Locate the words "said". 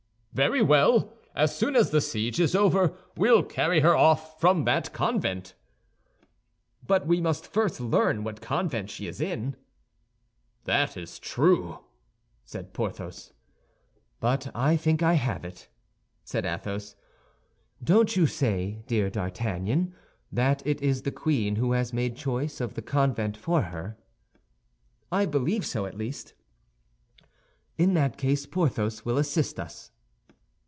12.45-12.71, 16.23-16.45